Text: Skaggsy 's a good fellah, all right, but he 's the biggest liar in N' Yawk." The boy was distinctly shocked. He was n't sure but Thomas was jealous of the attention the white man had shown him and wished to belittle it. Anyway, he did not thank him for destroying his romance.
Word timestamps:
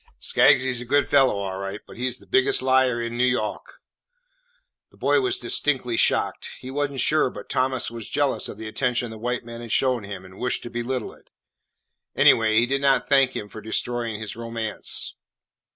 Skaggsy 0.19 0.71
's 0.73 0.81
a 0.81 0.85
good 0.85 1.07
fellah, 1.07 1.35
all 1.35 1.59
right, 1.59 1.79
but 1.85 1.95
he 1.95 2.09
's 2.09 2.17
the 2.17 2.25
biggest 2.25 2.63
liar 2.63 2.99
in 2.99 3.13
N' 3.21 3.27
Yawk." 3.27 3.81
The 4.89 4.97
boy 4.97 5.21
was 5.21 5.37
distinctly 5.37 5.95
shocked. 5.95 6.49
He 6.59 6.71
was 6.71 6.89
n't 6.89 6.99
sure 6.99 7.29
but 7.29 7.49
Thomas 7.51 7.91
was 7.91 8.09
jealous 8.09 8.49
of 8.49 8.57
the 8.57 8.67
attention 8.67 9.11
the 9.11 9.19
white 9.19 9.45
man 9.45 9.61
had 9.61 9.71
shown 9.71 10.03
him 10.03 10.25
and 10.25 10.39
wished 10.39 10.63
to 10.63 10.71
belittle 10.71 11.13
it. 11.13 11.29
Anyway, 12.15 12.55
he 12.57 12.65
did 12.65 12.81
not 12.81 13.07
thank 13.09 13.35
him 13.35 13.47
for 13.47 13.61
destroying 13.61 14.19
his 14.19 14.35
romance. 14.35 15.13